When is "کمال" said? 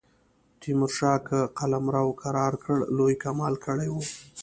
3.23-3.53